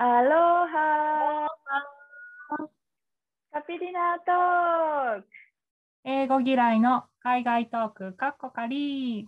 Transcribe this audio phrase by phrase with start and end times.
[0.00, 1.48] アロハ
[3.52, 5.28] カピリナトーク
[6.04, 9.26] 英語嫌いの海外トーク、カッコカリ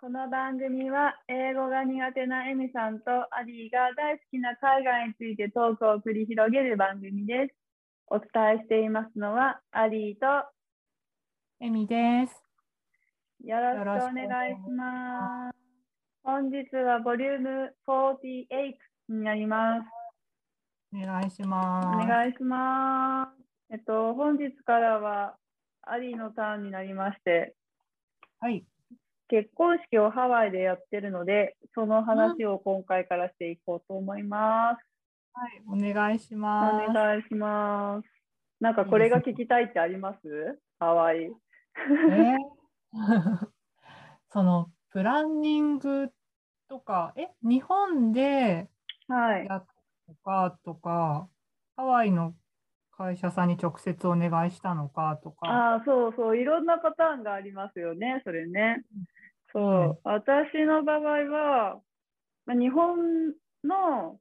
[0.00, 7.54] この番組は英語が苦手なエミさんとアリーが大好きな海外についてトークを繰り広げる番組です。
[8.08, 10.26] お伝えしていますのはアリーと
[11.60, 12.34] エミです。
[13.44, 15.56] よろしくお願いします。
[16.24, 18.74] 本日はボリューム48
[19.08, 19.86] になります。
[20.94, 22.06] お願いしおます。
[22.06, 23.42] 願いします。
[23.70, 25.36] えっと、本日からは
[25.82, 27.54] アリーのターンになりまして、
[28.40, 28.64] はい。
[29.28, 34.86] 結婚式をハワイでやってるので、その話を今回からしていこうと思います。
[35.34, 36.92] はい、お願いしおます。
[36.92, 38.08] 願いします。
[38.60, 40.60] なんかこれが聞きたいってあります？
[40.78, 41.24] ハワイ。
[42.10, 42.36] え
[44.28, 46.10] そのプランニング
[46.68, 48.22] とか、え、日本で
[48.54, 48.71] はい。
[49.14, 49.66] やった
[50.08, 51.28] のかとか、
[51.76, 52.34] ハワイの
[52.96, 58.84] 会社さんに直接お願いしたのかとか、ああ、そうそう、いろんなパターンがありますよね、それね。
[59.52, 61.80] そう、うん私の場合は、
[62.46, 64.18] まあ日本の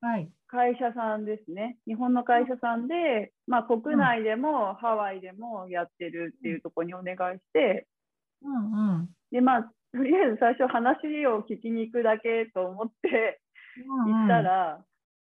[0.00, 0.30] はい。
[0.46, 1.78] 会社さんですね。
[1.86, 7.86] 日本の会社さんで、まあ、国内でもハワイでもやってるっていうところにお願いして、
[8.42, 9.08] うんうん。
[9.30, 13.40] で、まあ、とりあえず最初話を聞きに行くだけと思って
[13.86, 14.84] 行ったら、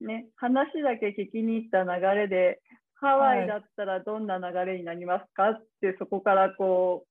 [0.02, 2.62] ね、話だけ聞きに行った流れで、
[2.96, 7.06] ハワイだったらどんな流れになりますかって、そこからこ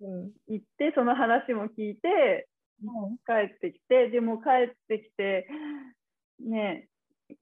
[0.00, 2.48] う、うん、行って、その話も聞いて、
[2.82, 3.16] うん。
[3.18, 5.46] 帰ってきて、でも帰ってきて、
[6.40, 6.88] ね、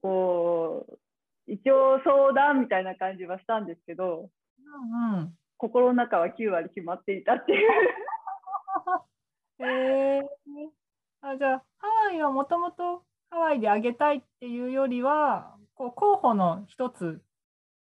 [0.03, 0.99] こう、
[1.47, 5.35] 一応相談みたいな感じはしたんですけど、うんうん。
[5.57, 7.71] 心の中は9割決まっていたっていう。
[9.65, 9.65] へ
[10.19, 10.23] え
[11.21, 17.23] あじゃあハワイはもともとハワイであげたいっていうよりはこう候補の一つ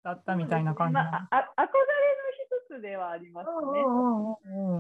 [0.02, 1.18] だったみたいな感じまなの？
[1.18, 1.68] あ、あ憧れの
[2.78, 3.84] 一つではありますね。
[3.86, 4.38] うんう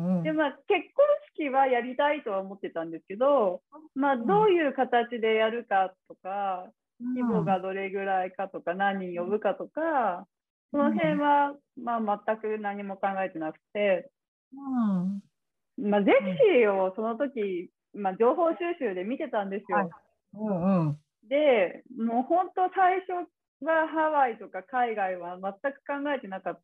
[0.08, 0.64] んうんでまあ、結
[0.96, 1.06] 婚
[1.36, 3.62] 式はやりたいとは思ってたんですけど、
[3.96, 6.70] まあ、どういう形でやるかとか、
[7.02, 10.26] 規模がどれぐらいかとか、何人呼ぶかとか、
[10.72, 14.10] その辺は、まあ、全く何も考えてなくて、
[14.54, 15.90] うん。
[15.90, 16.20] まあ、ゼク
[16.56, 19.78] シーをその時、まあ、情報収集で見てたんですよ。
[19.80, 19.90] はい
[20.34, 21.00] うんうん。
[21.28, 23.28] で、もう本当最初
[23.66, 26.60] はハワイとか海外は全く考えてなか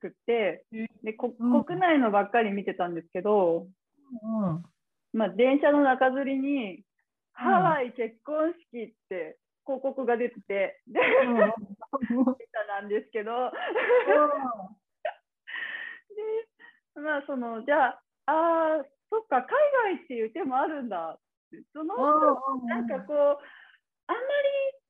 [0.00, 0.64] くて、
[1.02, 1.64] でこうん。
[1.64, 3.66] 国内のばっかり見てたんですけど、
[4.22, 4.62] うん
[5.12, 6.82] まあ、電車の中吊りに、
[7.32, 11.00] ハワイ結婚式って広告が出てて、で、出
[12.52, 13.50] たなんですけど、
[16.94, 19.48] で、まあ、その、じゃあ、あーそっか、海
[19.96, 21.18] 外っていう手もあるんだ。
[21.72, 21.96] その、
[22.66, 23.16] なんかこう、
[24.08, 24.80] あんまり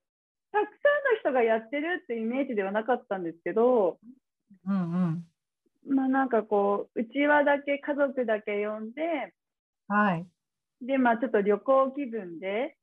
[0.52, 3.98] たくさんの人がやってるってイメージではなかったんですけど、
[4.66, 5.30] うんうん。
[5.86, 9.34] まあなんかこう、うちわだけ、家族だけ呼んで、
[9.88, 10.30] はい。
[10.80, 12.76] で、まあちょっと旅行気分で、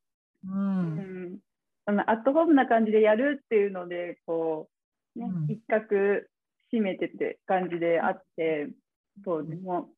[0.44, 0.47] う
[0.81, 0.97] うん。
[1.01, 1.39] ん、
[1.85, 4.69] あのアットホームな感じでやるっていうので、こ
[5.15, 5.47] う、ね、うん。
[5.47, 5.95] 一角
[6.73, 8.69] 締めてて感じであって、
[9.25, 9.89] そうでも。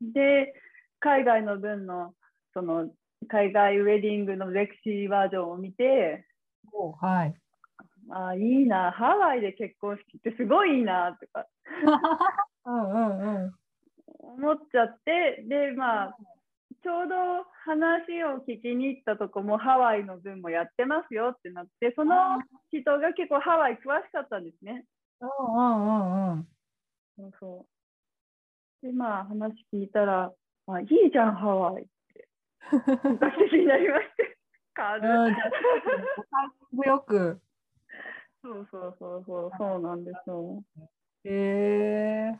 [0.00, 0.54] で、
[1.00, 2.14] 海外の分の、
[2.56, 2.88] その、
[3.28, 6.24] 海外ウェディングのレクシーバージョンを見て、
[7.00, 7.34] はい
[8.08, 11.46] あーいいな、ハワイで結婚式ってすごいいいなとか
[12.64, 13.54] うんうんうん
[14.06, 16.16] 思っちゃって、で、まあ、
[16.82, 17.14] ちょうど
[17.64, 22.40] 話を聞きに行ったとこもハワイの分もやってますよってなって、その
[22.70, 24.86] 人が結構ハワイ詳しかったんですね。
[25.20, 26.48] うんうんうん
[27.16, 27.66] そうそ
[28.82, 28.86] う。
[28.86, 30.32] で、まあ話聞いたら、
[30.68, 31.95] あいいじゃん、ハワイって。
[32.70, 34.36] 本格的になりまして。
[34.74, 37.40] 軽いうんじゃあおタイミングよく。
[38.42, 40.62] そうそうそうそう、そうなんですよ。
[41.24, 42.38] へえ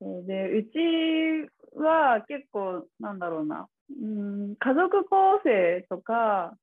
[0.00, 6.56] そうで、うちは結構、なんだろうな、うん、家族構成とか、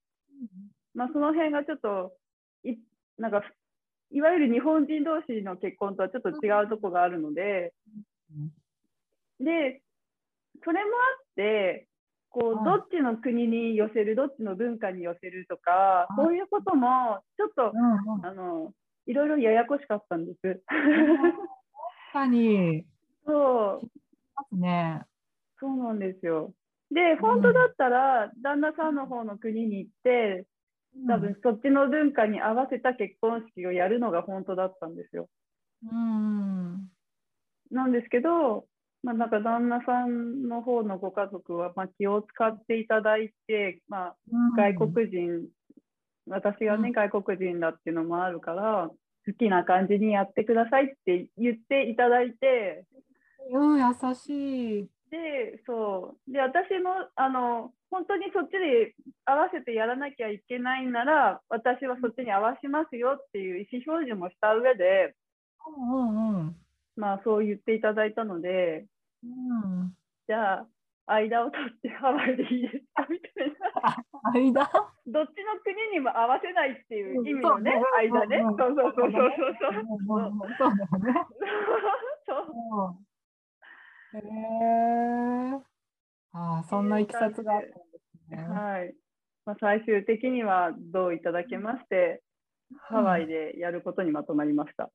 [0.93, 2.13] まあ、その辺がちょっと
[2.63, 2.77] い、
[3.17, 3.43] なんか、
[4.11, 7.73] いわゆる日本人同士の結婚とはちょっと違うとこがあるので、
[9.39, 9.81] で、
[10.63, 11.87] それもあって、
[12.29, 18.73] こう、はいどっちの国に寄せる、どっちの文化に寄せるとか、そういうことも、ちょっと、うんうんあの、
[19.05, 20.39] いろいろややこしかったんです。
[20.41, 20.63] 確
[22.13, 22.85] かに
[23.25, 23.89] そう、
[24.35, 25.01] ますね。
[25.59, 26.53] そうなんですよ。
[26.91, 30.45] で、本当だったら、旦那さんの方の国に行って、
[31.07, 35.29] 多分そっちの文化に合わせた結婚式をやるのが本当だったんですよ。
[35.83, 36.89] うん。
[37.71, 38.65] なんですけど、
[39.03, 44.15] まあ、なんか旦那さんの方のご家族は、まあ、気を使っていただいて、まあ、
[44.57, 45.47] 外国人、
[46.27, 48.89] 私がね、外国人だっていうのもあるから、
[49.25, 52.85] 好きな感じにやってくださいって言っていただいて、
[53.51, 54.89] うん、優しい。
[55.09, 56.31] で、そう。
[56.31, 58.93] で、私も、あの、本当にそっちで
[59.25, 65.15] 合わせてやらなきゃいけないなら、私はそっちに合わしますよっていう意思表示もした上で、
[65.65, 66.55] うんうんうん。
[66.97, 68.85] まあ、そう言っていただいたので、
[69.23, 69.93] うん、
[70.27, 70.67] じゃあ、
[71.07, 73.95] 間を取ってハワイでいいですかみたいな。
[74.33, 74.69] 間？
[75.07, 78.37] どっちの国にも合わせないっていう意味のねうん、間ね。
[78.37, 79.73] うんそうそうそうそうそう。
[80.57, 81.25] そうだよね。
[82.25, 82.45] そう
[82.81, 83.07] うん
[84.13, 84.19] へ
[85.55, 85.61] え。
[86.33, 88.37] ああ、そんないきさつがあったんですね。
[88.47, 88.93] はい。
[89.45, 92.21] まあ、最終的にはどういただけまして、
[92.89, 94.91] ハワイでやることにまとまりました。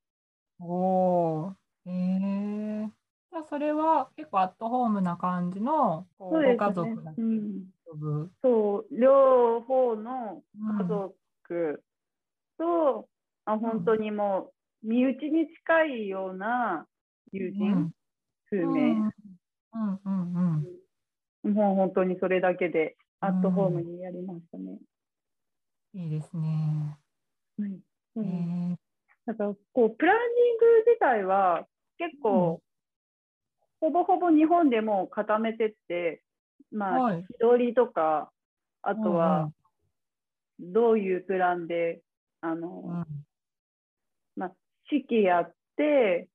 [0.60, 1.61] おお。
[1.86, 2.86] へえ。
[3.30, 7.64] じゃあそれは結構アットホームな感じのこうねご家族がうん。
[8.42, 11.84] そう、両方のうん家族
[12.58, 13.08] と、
[13.44, 14.52] あ本当にも
[14.82, 16.86] う身内に近いような
[17.32, 17.90] 友人、
[18.48, 19.12] 数うん名、
[19.74, 20.64] うんうん
[21.44, 24.78] うんもう本当にそれだけでアットホームにやりましたね。
[25.94, 26.00] うん。
[26.00, 26.96] いいですね。
[27.58, 27.78] はいへ
[28.16, 28.78] うんえ。
[29.26, 31.66] だからこうプランニング自体は
[31.98, 32.60] 結構、
[33.80, 36.22] ほぼほぼ日本でも固めてって、
[36.70, 37.22] まあ、はい。
[37.22, 38.30] 日取りとか、
[38.82, 39.52] あとうんは
[40.58, 42.02] どういうプランで、
[42.40, 43.06] あの、うん。
[44.36, 44.52] まあ、
[44.90, 46.28] 式やって、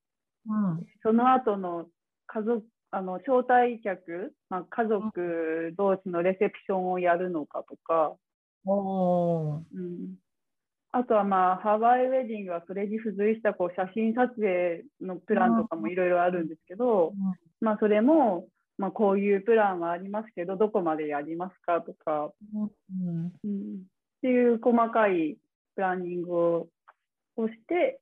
[0.47, 0.85] うん。
[1.03, 1.87] その後の
[2.27, 8.15] 家族、あの招待客、まあ、家族同士のレセプションをやるのかとか。
[9.73, 10.15] うん、
[10.97, 17.13] あとはまあハワイウェディングはそれに付随したこう写真撮影のプランとかもいろいろあるんですけど、
[17.61, 18.47] まあそれも、
[18.79, 23.31] まあ、こういうプランはありますけどどこまでやりますかとか、うん。
[23.43, 23.79] うん、っ
[24.23, 25.37] ていう細かい
[25.75, 26.67] プランニングを
[27.35, 27.99] をして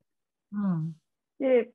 [0.53, 0.93] うん。
[1.39, 1.71] で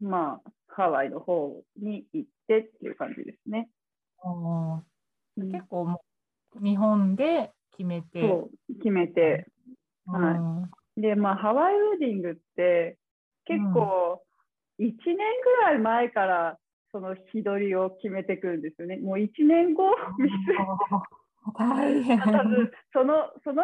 [0.00, 3.68] まあハワイの方に行ってっていう感じですね。
[5.36, 6.02] 結構も
[6.58, 8.22] う日本で決めて。
[8.78, 9.46] 決めて
[10.12, 10.34] はい。
[10.34, 11.02] うん。
[11.02, 12.96] でまあハワイウェディングって
[13.46, 14.22] 結構
[14.78, 16.58] 1年ぐらい前から
[16.92, 18.96] その日取りを決めてくるんですよね。
[18.96, 19.84] もう1年後
[20.18, 20.30] 見
[21.56, 22.20] 大変。
[22.20, 23.62] 多分そのその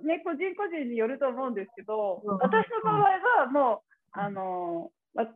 [0.00, 2.38] 人、ね、個人個人によると思うんですけど、うん。
[2.38, 3.02] 私の場合
[3.42, 3.82] はも
[4.14, 5.26] う、あのま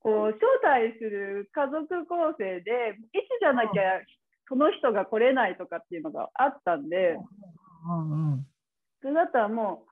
[0.00, 4.00] こう招待する家族構成で、いつじゃなきゃ
[4.48, 7.16] その人が来れないとかっていうのがあったんで、
[7.88, 8.46] うんうん
[9.00, 9.90] それだったらもう、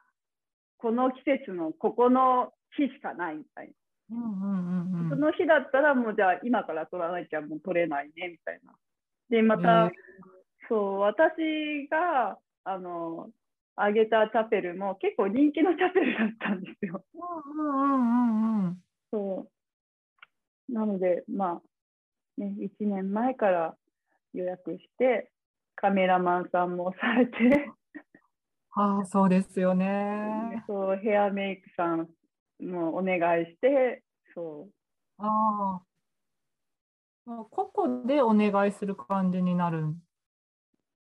[0.78, 4.16] この季節のここの日しかないみたいな。
[4.16, 8.72] うんうんうんその日だったらもうじゃあ今から取らなきゃもう取れないねみたいな。
[9.30, 9.90] で、また、
[10.68, 13.30] そう、私が、あの、
[13.76, 17.04] あげたチャペルも結構人気のチャペルだったんですよ。
[17.14, 18.78] うんうんうんうん
[19.10, 19.48] そ
[20.68, 20.72] う。
[20.72, 21.60] なので、ま
[22.38, 23.76] あ、ね、1年前から
[24.32, 25.30] 予約して、
[25.76, 27.70] カメラマンさんもされて、
[28.76, 30.64] ああ、そうですよね。
[30.66, 32.08] そう、ヘアメイクさん
[32.60, 34.02] もお願いして、
[34.34, 34.72] そう。
[35.18, 35.82] ああ。
[37.50, 39.94] 個々でお願いする感じになる。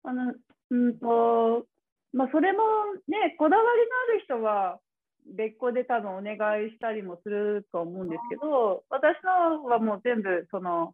[0.03, 0.33] あの、
[0.69, 1.65] うんと、
[2.13, 2.59] まあ、それも
[3.07, 4.79] ね、こだわりのある人は、
[5.25, 10.93] 別個で多分お願いしたりもすると思うんですけど、私のはもう全部その、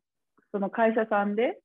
[0.51, 1.59] その会社さんで、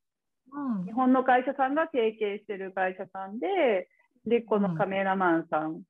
[0.53, 3.89] うん日本の会社さんが提携してる会社さんで、
[4.27, 5.83] で、このカメラマンさん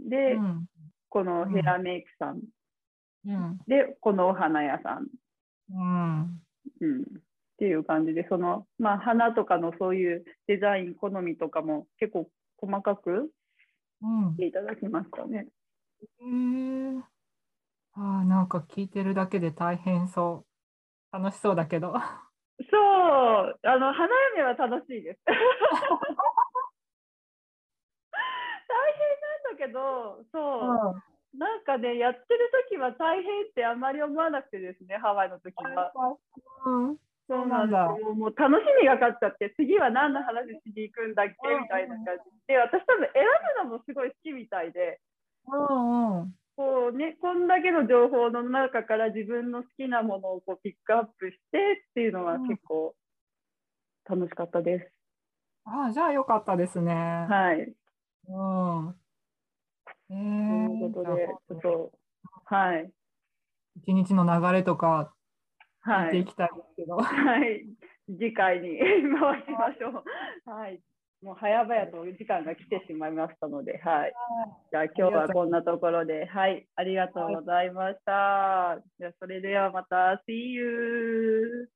[0.00, 0.66] で、うん。
[1.08, 2.40] このヘアメイクさん。
[3.26, 3.58] うん。
[3.66, 5.08] で、このお花屋さん、
[5.70, 6.42] うん。
[6.80, 7.04] うん、っ
[7.58, 13.30] ていう感じで、その、まあ、花とかのそういうデザイン、好みとかも結構細かく
[14.02, 14.32] うん。
[14.32, 15.46] していただきましたね。
[16.00, 17.02] へえ
[17.94, 20.46] ああ、なんか聞いてるだけで大変そ
[21.12, 21.16] う。
[21.16, 21.92] 楽しそうだけど。
[21.92, 25.20] そう、あの花嫁は楽しいです。
[25.26, 25.44] 大変
[29.20, 35.92] なんだけど、そう、なんかね、やってる時は大変ってあんまり思わなくてですね、ハワイの時は。
[36.66, 36.96] うん
[37.28, 38.14] そうなんですそうよ。
[38.14, 43.24] もう楽しみが勝っちゃって、次は何の話しに行くんだっけみたいな感じで、私多分選
[43.64, 45.00] ぶのもすごい好きみたいで、
[45.46, 51.58] うんうんこうね、こんだけの情報の中から自分の好きなものをこうピックアップして
[51.90, 52.94] っていうのはうん結構
[54.04, 54.92] 楽しかったです。
[55.64, 56.92] ああ、じゃあよかったですね。
[56.92, 57.72] はい。
[58.28, 58.94] うん。
[60.12, 61.92] えとーいうことで、ちょっと、
[62.44, 62.90] はい。
[63.76, 65.14] 一日の流れとか
[65.86, 66.96] 聞いていきたいですけど。
[66.96, 67.66] はい、
[68.06, 68.78] 次回に
[69.18, 70.04] 回しましょ
[70.46, 70.50] う。
[70.50, 70.80] はい。
[71.22, 74.12] もう早々と時間が来てしまいましたので、はい。
[74.70, 78.82] じゃあ今日はこんなところで、はい、ありがとうございました。
[78.98, 81.68] じゃあそれではまた、See you!